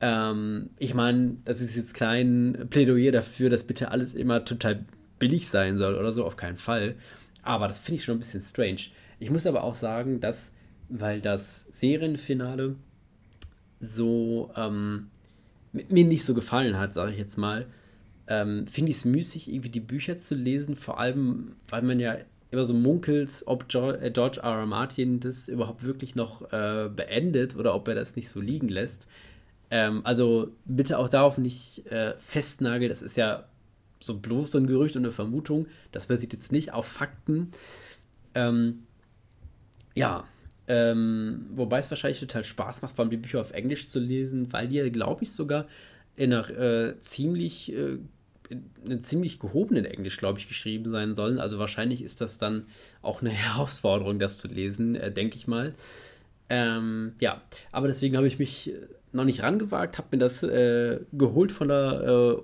[0.00, 4.84] Ähm, ich meine, das ist jetzt kein Plädoyer dafür, dass bitte alles immer total
[5.18, 6.94] billig sein soll oder so, auf keinen Fall.
[7.42, 8.80] Aber das finde ich schon ein bisschen strange.
[9.18, 10.52] Ich muss aber auch sagen, dass,
[10.88, 12.76] weil das Serienfinale
[13.78, 15.08] so ähm,
[15.72, 17.66] mir nicht so gefallen hat, sage ich jetzt mal,
[18.26, 22.16] ähm, finde ich es müßig, irgendwie die Bücher zu lesen, vor allem, weil man ja
[22.50, 24.58] immer so munkelt, ob äh, George R.
[24.58, 24.66] R.
[24.66, 29.06] Martin das überhaupt wirklich noch äh, beendet oder ob er das nicht so liegen lässt.
[29.70, 33.46] Ähm, also bitte auch darauf nicht äh, festnageln, das ist ja
[34.00, 37.52] so bloß so ein Gerücht und eine Vermutung, das basiert jetzt nicht auf Fakten.
[38.34, 38.86] Ähm,
[39.94, 40.24] ja,
[40.66, 44.52] ähm, wobei es wahrscheinlich total Spaß macht, vor allem die Bücher auf Englisch zu lesen,
[44.52, 45.66] weil die ja, glaube ich, sogar
[46.16, 47.72] in einer äh, ziemlich
[48.50, 48.56] äh,
[48.90, 51.38] in ziemlich gehobenen Englisch, glaube ich, geschrieben sein sollen.
[51.38, 52.66] Also wahrscheinlich ist das dann
[53.02, 55.74] auch eine Herausforderung, das zu lesen, äh, denke ich mal.
[56.48, 58.72] Ähm, ja, aber deswegen habe ich mich
[59.12, 62.02] noch nicht rangewagt, habe mir das äh, geholt von der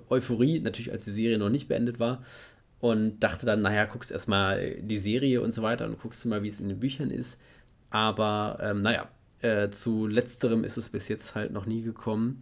[0.09, 2.23] äh, Euphorie, natürlich als die Serie noch nicht beendet war.
[2.79, 6.49] Und dachte dann, naja, guckst erstmal die Serie und so weiter und guckst mal, wie
[6.49, 7.39] es in den Büchern ist.
[7.89, 9.07] Aber ähm, naja,
[9.41, 12.41] äh, zu letzterem ist es bis jetzt halt noch nie gekommen.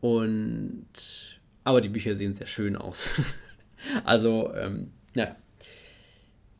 [0.00, 1.39] Und
[1.70, 3.10] aber die Bücher sehen sehr schön aus.
[4.04, 5.36] also, ähm, ja,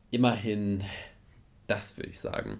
[0.09, 0.83] immerhin
[1.71, 2.59] das würde ich sagen.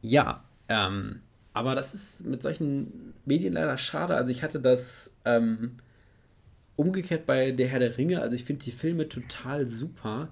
[0.00, 1.22] Ja, ähm,
[1.54, 4.14] aber das ist mit solchen Medien leider schade.
[4.14, 5.78] Also ich hatte das ähm,
[6.76, 8.20] umgekehrt bei Der Herr der Ringe.
[8.20, 10.28] Also ich finde die Filme total super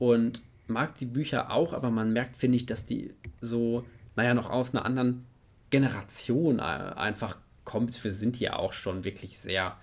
[0.00, 3.84] und mag die Bücher auch, aber man merkt, finde ich, dass die so,
[4.16, 5.24] naja, noch aus einer anderen
[5.70, 9.76] Generation äh, einfach kommt, wir sind ja auch schon wirklich sehr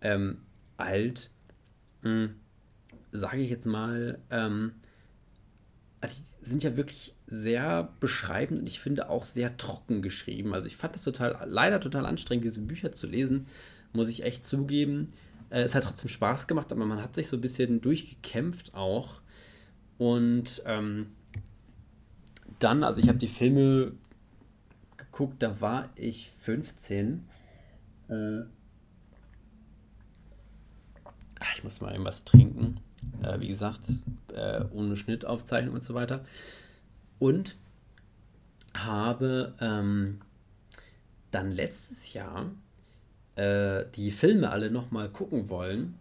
[0.00, 0.38] ähm,
[0.76, 1.30] alt,
[2.02, 2.36] hm,
[3.10, 4.74] sage ich jetzt mal, ähm,
[6.04, 10.54] die sind ja wirklich sehr beschreibend und ich finde auch sehr trocken geschrieben.
[10.54, 13.46] Also ich fand das total, leider total anstrengend, diese Bücher zu lesen,
[13.92, 15.08] muss ich echt zugeben.
[15.50, 19.20] Äh, es hat trotzdem Spaß gemacht, aber man hat sich so ein bisschen durchgekämpft auch.
[19.98, 21.08] Und ähm,
[22.60, 23.92] dann, also ich habe die Filme
[25.18, 27.28] geguckt, da war ich 15.
[28.08, 28.40] Äh,
[31.54, 32.78] ich muss mal irgendwas trinken.
[33.22, 33.80] Äh, wie gesagt,
[34.32, 36.24] äh, ohne Schnittaufzeichnung und so weiter.
[37.18, 37.56] Und
[38.74, 40.20] habe ähm,
[41.32, 42.52] dann letztes Jahr
[43.34, 45.98] äh, die Filme alle nochmal gucken wollen.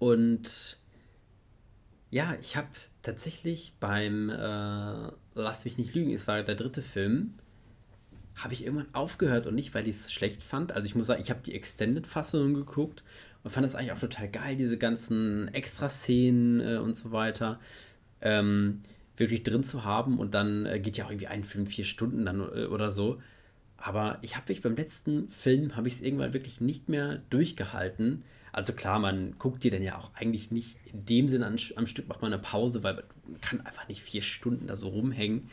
[0.00, 0.76] Und
[2.10, 2.66] ja, ich habe
[3.02, 7.34] tatsächlich beim äh, Lass mich nicht lügen, es war der dritte Film,
[8.42, 10.72] habe ich irgendwann aufgehört und nicht, weil ich es schlecht fand.
[10.72, 13.04] Also ich muss sagen, ich habe die Extended-Fassung geguckt
[13.42, 17.60] und fand das eigentlich auch total geil, diese ganzen Extraszenen äh, und so weiter
[18.20, 18.82] ähm,
[19.16, 20.18] wirklich drin zu haben.
[20.18, 23.20] Und dann äh, geht ja auch irgendwie ein Film vier Stunden dann äh, oder so.
[23.76, 28.24] Aber ich habe wirklich beim letzten Film, habe ich es irgendwann wirklich nicht mehr durchgehalten.
[28.52, 32.08] Also klar, man guckt dir dann ja auch eigentlich nicht in dem Sinne am Stück,
[32.08, 35.48] macht man eine Pause, weil man kann einfach nicht vier Stunden da so rumhängen.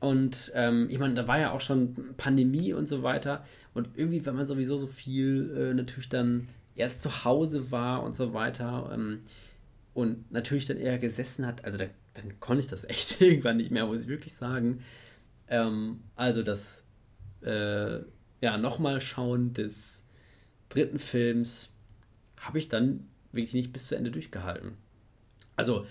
[0.00, 3.44] Und ähm, ich meine, da war ja auch schon Pandemie und so weiter.
[3.74, 8.16] Und irgendwie, wenn man sowieso so viel äh, natürlich dann eher zu Hause war und
[8.16, 9.20] so weiter ähm,
[9.92, 11.84] und natürlich dann eher gesessen hat, also da,
[12.14, 14.82] dann konnte ich das echt irgendwann nicht mehr, muss ich wirklich sagen.
[15.48, 16.84] Ähm, also das,
[17.42, 17.98] äh,
[18.40, 20.02] ja, nochmal schauen des
[20.70, 21.68] dritten Films
[22.38, 24.72] habe ich dann wirklich nicht bis zu Ende durchgehalten.
[25.56, 25.84] Also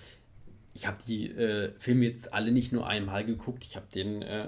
[0.74, 3.64] ich habe die äh, Filme jetzt alle nicht nur einmal geguckt.
[3.64, 4.48] Ich habe den, äh,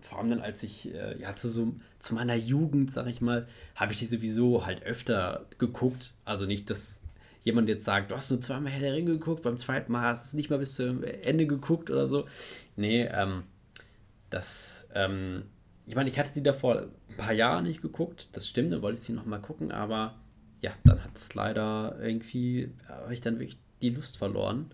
[0.00, 3.46] vor allem dann, als ich, äh, ja, zu, so, zu meiner Jugend, sag ich mal,
[3.74, 6.14] habe ich die sowieso halt öfter geguckt.
[6.24, 7.00] Also nicht, dass
[7.42, 10.32] jemand jetzt sagt, du hast nur zweimal Herr der Ringe geguckt, beim zweiten Mal hast
[10.32, 12.26] du nicht mal bis zum Ende geguckt oder so.
[12.76, 13.44] Nee, ähm,
[14.30, 15.44] das, ähm,
[15.86, 18.98] ich meine, ich hatte sie davor ein paar Jahre nicht geguckt, das stimmt, dann wollte
[18.98, 20.14] ich sie nochmal gucken, aber
[20.60, 24.70] ja, dann hat es leider irgendwie, habe ich dann wirklich die Lust verloren.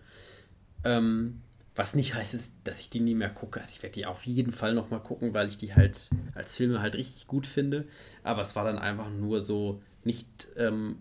[0.89, 1.43] Ähm,
[1.77, 3.61] was nicht heißt, ist, dass ich die nie mehr gucke.
[3.61, 6.81] Also ich werde die auf jeden Fall nochmal gucken, weil ich die halt als Filme
[6.81, 7.87] halt richtig gut finde.
[8.25, 10.97] Aber es war dann einfach nur so nicht ähm,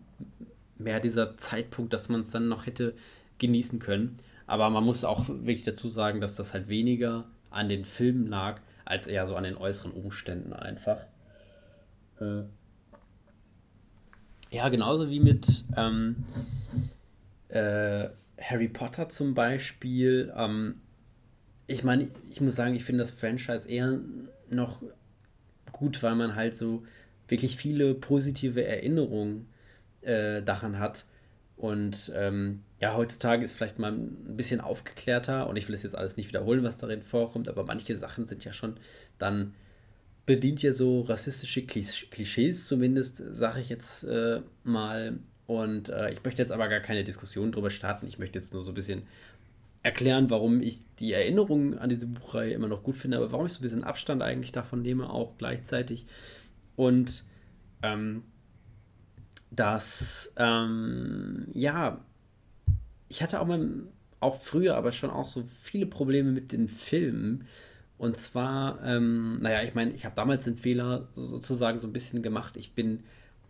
[0.77, 2.93] mehr dieser Zeitpunkt, dass man es dann noch hätte
[3.39, 4.17] genießen können.
[4.45, 8.59] Aber man muss auch wirklich dazu sagen, dass das halt weniger an den Filmen lag,
[8.85, 10.99] als eher so an den äußeren Umständen einfach.
[12.19, 12.43] Äh
[14.51, 16.23] ja, genauso wie mit ähm,
[17.49, 20.33] äh, Harry Potter zum Beispiel.
[20.35, 20.81] Ähm,
[21.67, 23.99] ich meine, ich muss sagen, ich finde das Franchise eher
[24.49, 24.81] noch
[25.71, 26.83] gut, weil man halt so
[27.27, 29.47] wirklich viele positive Erinnerungen
[30.01, 31.05] äh, daran hat.
[31.57, 35.95] Und ähm, ja, heutzutage ist vielleicht mal ein bisschen aufgeklärter und ich will es jetzt
[35.97, 38.79] alles nicht wiederholen, was darin vorkommt, aber manche Sachen sind ja schon
[39.17, 39.55] dann
[40.27, 45.17] bedient ja so rassistische Klischees, zumindest sage ich jetzt äh, mal.
[45.47, 48.05] Und äh, ich möchte jetzt aber gar keine Diskussion darüber starten.
[48.05, 49.03] Ich möchte jetzt nur so ein bisschen
[49.81, 53.53] erklären, warum ich die Erinnerungen an diese Buchreihe immer noch gut finde, aber warum ich
[53.53, 56.05] so ein bisschen Abstand eigentlich davon nehme, auch gleichzeitig.
[56.75, 57.23] Und
[57.81, 58.23] ähm,
[59.49, 62.03] dass, ähm, ja,
[63.07, 63.65] ich hatte auch mal,
[64.19, 67.45] auch früher, aber schon auch so viele Probleme mit den Filmen.
[67.97, 72.21] Und zwar, ähm, naja, ich meine, ich habe damals den Fehler sozusagen so ein bisschen
[72.21, 72.57] gemacht.
[72.57, 73.03] Ich bin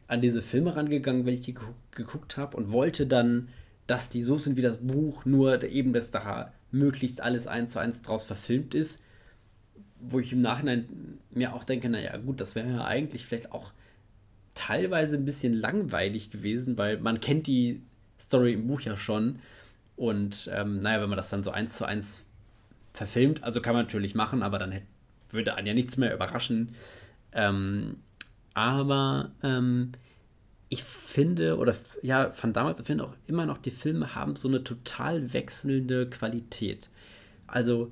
[0.08, 1.56] an diese Filme rangegangen, wenn ich die
[1.92, 3.50] geguckt habe und wollte dann,
[3.88, 7.80] dass die so sind wie das Buch, nur eben, dass da möglichst alles eins zu
[7.80, 9.02] eins draus verfilmt ist.
[10.00, 10.88] Wo ich im Nachhinein
[11.32, 13.72] mir auch denke, naja, gut, das wäre ja eigentlich vielleicht auch
[14.54, 17.82] teilweise ein bisschen langweilig gewesen, weil man kennt die
[18.20, 19.40] Story im Buch ja schon.
[19.96, 22.26] Und ähm, naja, wenn man das dann so eins zu eins
[22.94, 24.86] verfilmt, also kann man natürlich machen, aber dann hätte,
[25.32, 26.76] würde einen ja nichts mehr überraschen.
[27.34, 27.98] Ähm,
[28.58, 29.92] aber ähm,
[30.68, 34.48] ich finde, oder ja, fand damals und finde auch immer noch, die Filme haben so
[34.48, 36.90] eine total wechselnde Qualität.
[37.46, 37.92] Also,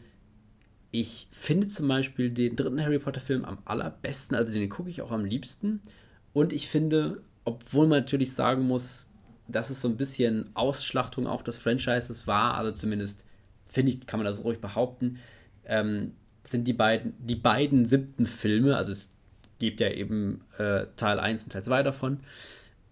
[0.90, 5.12] ich finde zum Beispiel den dritten Harry Potter-Film am allerbesten, also den gucke ich auch
[5.12, 5.82] am liebsten.
[6.34, 9.08] Und ich finde, obwohl man natürlich sagen muss,
[9.48, 13.24] dass es so ein bisschen Ausschlachtung auch des Franchises war, also zumindest
[13.68, 15.20] finde ich, kann man das ruhig behaupten,
[15.66, 19.15] ähm, sind die beiden, die beiden siebten Filme, also es
[19.60, 22.20] gibt ja eben äh, Teil 1 und Teil 2 davon.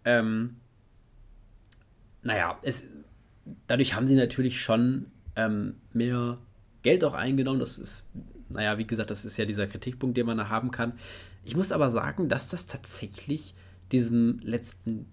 [0.06, 0.58] Ähm,
[2.22, 2.84] naja, es,
[3.68, 6.38] dadurch haben sie natürlich schon ähm, mehr
[6.82, 7.60] Geld auch eingenommen.
[7.60, 8.10] Das ist,
[8.50, 10.94] naja, wie gesagt, das ist ja dieser Kritikpunkt, den man da haben kann.
[11.44, 13.56] Ich muss aber sagen, dass das tatsächlich
[13.92, 15.08] diesem letzten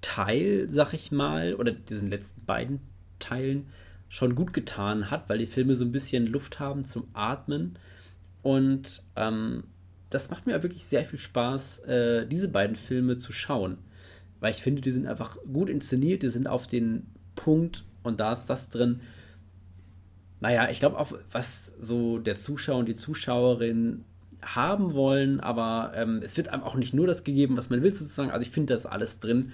[0.00, 2.80] Teil, sag ich mal, oder diesen letzten beiden
[3.18, 3.68] Teilen
[4.08, 7.78] schon gut getan hat, weil die Filme so ein bisschen Luft haben zum Atmen.
[8.42, 9.64] Und ähm,
[10.14, 13.78] das macht mir wirklich sehr viel Spaß, äh, diese beiden Filme zu schauen.
[14.40, 18.32] Weil ich finde, die sind einfach gut inszeniert, die sind auf den Punkt und da
[18.32, 19.00] ist das drin.
[20.40, 24.04] Naja, ich glaube auch, was so der Zuschauer und die Zuschauerin
[24.42, 27.94] haben wollen, aber ähm, es wird einem auch nicht nur das gegeben, was man will,
[27.94, 28.32] sozusagen.
[28.32, 29.52] Also ich finde, das alles drin.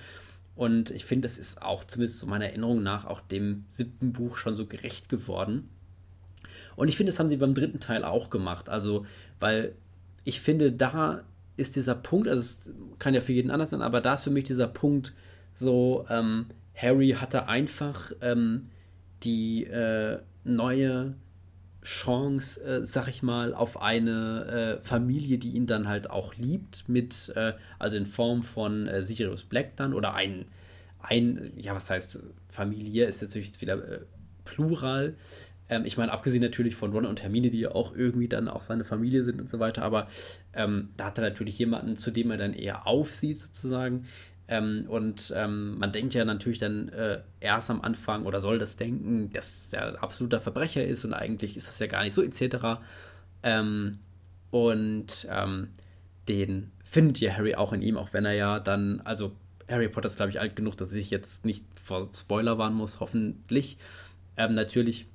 [0.57, 4.37] Und ich finde, das ist auch, zumindest zu meiner Erinnerung nach, auch dem siebten Buch
[4.37, 5.69] schon so gerecht geworden.
[6.75, 8.69] Und ich finde, das haben sie beim dritten Teil auch gemacht.
[8.69, 9.05] Also,
[9.41, 9.75] weil
[10.29, 11.23] ich finde, da
[11.57, 14.31] ist dieser Punkt, also es kann ja für jeden anders sein, aber da ist für
[14.31, 15.15] mich dieser Punkt
[15.55, 18.69] so, ähm, Harry hatte einfach ähm,
[19.23, 21.15] die äh, neue
[21.83, 26.91] Chance, äh, sag ich mal, auf eine äh, Familie, die ihn dann halt auch liebt,
[26.91, 30.45] mit, äh, also in Form von äh, Sirius Black dann oder ein,
[31.01, 34.01] ein, ja, was heißt Familie, ist jetzt natürlich wieder äh,
[34.45, 35.15] Plural,
[35.69, 38.63] ähm, ich meine, abgesehen natürlich von Ron und Hermine, die ja auch irgendwie dann auch
[38.63, 40.09] seine Familie sind und so weiter, aber
[40.55, 44.07] ähm, da hat er natürlich jemanden, zu dem er dann eher aufsieht, sozusagen.
[44.49, 48.77] Ähm, und ähm, man denkt ja natürlich dann äh, erst am Anfang oder soll das
[48.77, 52.23] denken, dass er ein absoluter Verbrecher ist und eigentlich ist das ja gar nicht so,
[52.23, 52.81] etc.
[53.43, 53.99] Ähm,
[54.51, 55.69] und ähm,
[56.29, 59.33] den findet ja Harry auch in ihm, auch wenn er ja dann, also
[59.69, 63.01] Harry Potter ist, glaube ich, alt genug, dass ich jetzt nicht vor Spoiler warnen muss,
[63.01, 63.77] hoffentlich.
[64.39, 65.07] Ähm, natürlich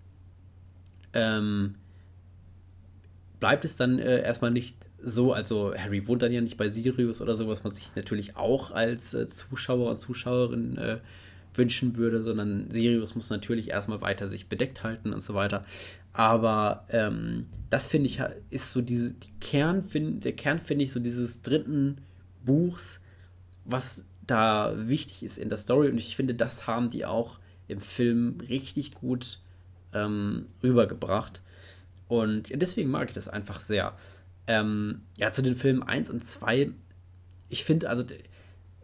[1.14, 1.76] ähm,
[3.40, 7.22] bleibt es dann äh, erstmal nicht so, also Harry wohnt dann ja nicht bei Sirius
[7.22, 11.00] oder so, was man sich natürlich auch als äh, Zuschauer und Zuschauerin äh,
[11.54, 15.66] wünschen würde, sondern Sirius muss natürlich erstmal weiter sich bedeckt halten und so weiter.
[16.14, 20.92] Aber ähm, das finde ich ist so diese die Kern find, der Kern finde ich
[20.92, 21.98] so dieses dritten
[22.46, 23.02] Buchs,
[23.66, 27.82] was da wichtig ist in der Story und ich finde, das haben die auch im
[27.82, 29.40] Film richtig gut
[29.94, 31.42] ähm, rübergebracht.
[32.08, 33.96] Und ja, deswegen mag ich das einfach sehr.
[34.46, 36.72] Ähm, ja, zu den Filmen 1 und 2,
[37.50, 38.04] ich finde, also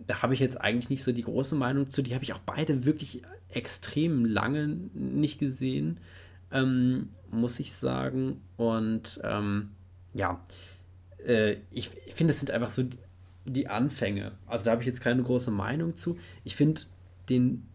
[0.07, 2.01] da habe ich jetzt eigentlich nicht so die große Meinung zu.
[2.01, 5.99] Die habe ich auch beide wirklich extrem lange nicht gesehen,
[6.51, 8.41] ähm, muss ich sagen.
[8.57, 9.71] Und ähm,
[10.13, 10.43] ja,
[11.25, 12.83] äh, ich, ich finde, das sind einfach so
[13.45, 14.31] die Anfänge.
[14.45, 16.17] Also da habe ich jetzt keine große Meinung zu.
[16.43, 16.81] Ich finde
[17.29, 17.67] den,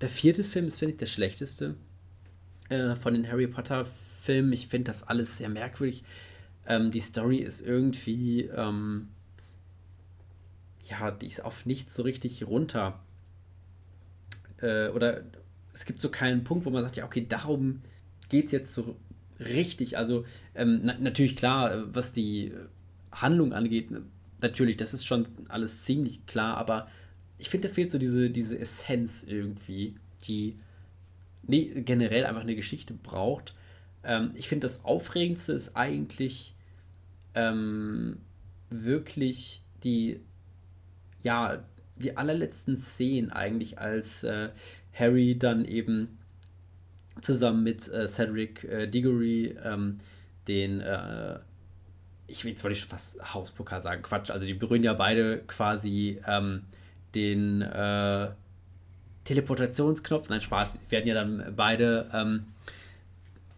[0.00, 1.76] der vierte Film ist, finde ich, der schlechteste
[2.72, 3.86] äh, von den Harry Potter
[4.22, 4.52] Filmen.
[4.52, 6.04] Ich finde das alles sehr merkwürdig.
[6.66, 9.08] Ähm, die Story ist irgendwie, ähm,
[10.84, 13.00] ja, die ist auf nichts so richtig runter.
[14.60, 15.22] Äh, oder
[15.74, 17.82] es gibt so keinen Punkt, wo man sagt, ja, okay, darum
[18.28, 18.96] geht es jetzt so
[19.40, 19.98] richtig.
[19.98, 22.52] Also ähm, na natürlich klar, was die
[23.10, 23.88] Handlung angeht,
[24.40, 26.88] natürlich, das ist schon alles ziemlich klar, aber
[27.38, 30.56] ich finde, da fehlt so diese, diese Essenz irgendwie, die
[31.42, 33.54] nee, generell einfach eine Geschichte braucht.
[34.04, 36.54] Ähm, ich finde, das Aufregendste ist eigentlich
[37.34, 38.18] ähm,
[38.70, 40.20] wirklich die,
[41.22, 41.64] ja,
[41.96, 44.50] die allerletzten Szenen eigentlich, als äh,
[44.92, 46.18] Harry dann eben
[47.20, 49.98] zusammen mit äh, Cedric äh, Diggory ähm,
[50.48, 51.38] den äh,
[52.26, 56.20] ich jetzt wollte ich schon fast Hauspokal sagen, Quatsch, also die berühren ja beide quasi
[56.26, 56.62] ähm,
[57.14, 58.30] den äh,
[59.24, 62.44] Teleportationsknopf, nein, Spaß, werden ja dann beide, ähm,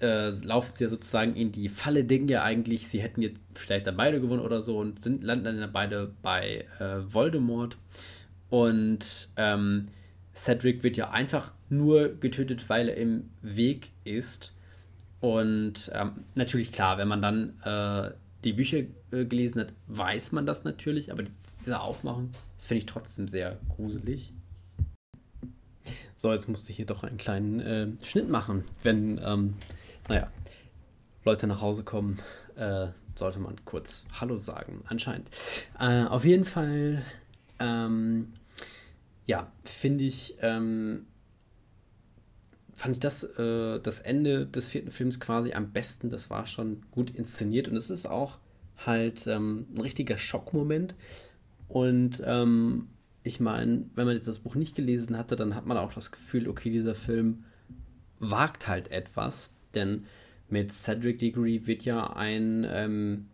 [0.00, 3.86] äh, laufen sie ja sozusagen in die Falle, denken ja eigentlich, sie hätten jetzt vielleicht
[3.86, 7.78] dann beide gewonnen oder so und sind, landen dann beide bei äh, Voldemort
[8.50, 9.86] und ähm,
[10.34, 14.54] Cedric wird ja einfach nur getötet, weil er im Weg ist.
[15.20, 18.12] Und ähm, natürlich klar, wenn man dann äh,
[18.44, 18.78] die Bücher
[19.10, 23.58] äh, gelesen hat, weiß man das natürlich, aber diese Aufmachung, das finde ich trotzdem sehr
[23.70, 24.32] gruselig.
[26.14, 28.64] So, jetzt musste ich hier doch einen kleinen äh, Schnitt machen.
[28.82, 29.54] Wenn, ähm,
[30.08, 30.30] naja,
[31.24, 32.18] Leute nach Hause kommen,
[32.56, 35.28] äh, sollte man kurz Hallo sagen, anscheinend.
[35.78, 37.02] Äh, auf jeden Fall,
[37.58, 38.32] ähm,
[39.26, 41.06] ja, finde ich, ähm,
[42.74, 46.10] fand ich das, äh, das Ende des vierten Films quasi am besten.
[46.10, 48.38] Das war schon gut inszeniert und es ist auch
[48.84, 50.94] halt ähm, ein richtiger Schockmoment.
[51.68, 52.88] Und ähm,
[53.24, 56.12] ich meine, wenn man jetzt das Buch nicht gelesen hatte, dann hat man auch das
[56.12, 57.44] Gefühl, okay, dieser Film
[58.20, 60.04] wagt halt etwas, denn
[60.50, 63.26] mit Cedric Diggory wird ja ein, ähm,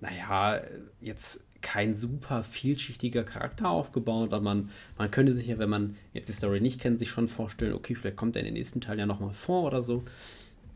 [0.00, 0.62] naja,
[1.00, 6.28] jetzt kein super vielschichtiger Charakter aufgebaut, aber man, man könnte sich ja, wenn man jetzt
[6.28, 9.00] die Story nicht kennt, sich schon vorstellen, okay, vielleicht kommt er in den nächsten Teil
[9.00, 10.04] ja nochmal vor oder so.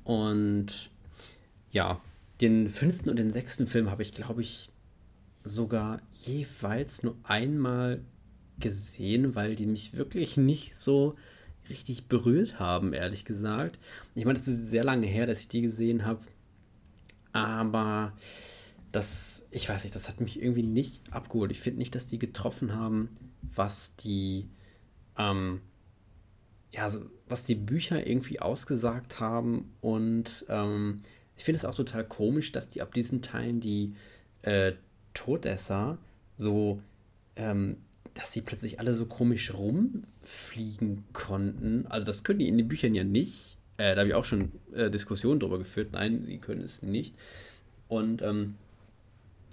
[0.02, 0.90] Und
[1.70, 2.00] ja,
[2.40, 4.68] den fünften und den sechsten Film habe ich, glaube ich,
[5.44, 8.00] sogar jeweils nur einmal
[8.58, 11.16] gesehen, weil die mich wirklich nicht so
[11.68, 13.78] richtig berührt haben, ehrlich gesagt.
[14.14, 16.20] Ich meine, es ist sehr lange her, dass ich die gesehen habe.
[17.32, 18.12] Aber
[18.90, 21.50] das, ich weiß nicht, das hat mich irgendwie nicht abgeholt.
[21.50, 23.08] Ich finde nicht, dass die getroffen haben,
[23.54, 24.48] was die,
[25.16, 25.60] ähm,
[26.72, 26.88] ja,
[27.26, 29.72] was die Bücher irgendwie ausgesagt haben.
[29.80, 31.00] Und ähm,
[31.36, 33.94] ich finde es auch total komisch, dass die ab diesen Teilen die
[34.42, 34.72] äh,
[35.14, 35.98] Todesser
[36.36, 36.82] so,
[37.36, 37.76] ähm,
[38.14, 41.86] dass sie plötzlich alle so komisch rumfliegen konnten.
[41.88, 43.56] Also das können die in den Büchern ja nicht.
[43.78, 45.90] Äh, da habe ich auch schon äh, Diskussionen darüber geführt.
[45.92, 47.14] Nein, sie können es nicht.
[47.88, 48.54] Und ähm,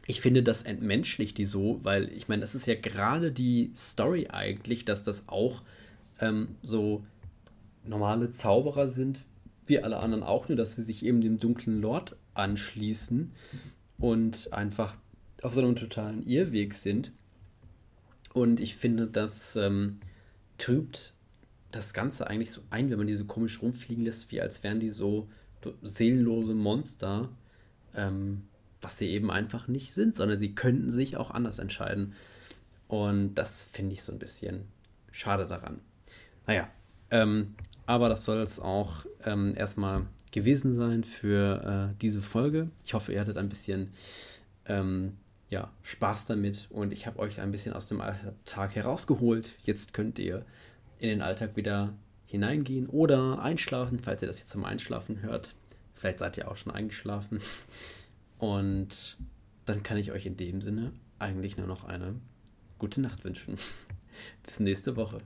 [0.07, 4.27] ich finde, das entmenschlicht die so, weil ich meine, das ist ja gerade die Story
[4.29, 5.61] eigentlich, dass das auch
[6.19, 7.03] ähm, so
[7.85, 9.23] normale Zauberer sind,
[9.67, 13.31] wie alle anderen auch, nur dass sie sich eben dem dunklen Lord anschließen
[13.99, 14.95] und einfach
[15.41, 17.11] auf so einem totalen Irrweg sind.
[18.33, 19.99] Und ich finde, das ähm,
[20.57, 21.13] trübt
[21.71, 24.79] das Ganze eigentlich so ein, wenn man die so komisch rumfliegen lässt, wie als wären
[24.79, 25.29] die so
[25.81, 27.29] seelenlose Monster.
[27.95, 28.43] Ähm,
[28.81, 32.13] was sie eben einfach nicht sind, sondern sie könnten sich auch anders entscheiden.
[32.87, 34.63] Und das finde ich so ein bisschen
[35.11, 35.79] schade daran.
[36.47, 36.69] Naja,
[37.11, 37.55] ähm,
[37.85, 42.69] aber das soll es auch ähm, erstmal gewesen sein für äh, diese Folge.
[42.85, 43.91] Ich hoffe, ihr hattet ein bisschen
[44.65, 45.17] ähm,
[45.49, 49.51] ja, Spaß damit und ich habe euch ein bisschen aus dem Alltag herausgeholt.
[49.63, 50.45] Jetzt könnt ihr
[50.99, 51.93] in den Alltag wieder
[52.27, 55.55] hineingehen oder einschlafen, falls ihr das jetzt zum Einschlafen hört.
[55.95, 57.41] Vielleicht seid ihr auch schon eingeschlafen.
[58.37, 59.17] Und
[59.65, 62.15] dann kann ich euch in dem Sinne eigentlich nur noch eine
[62.77, 63.57] gute Nacht wünschen.
[64.43, 65.17] Bis nächste Woche.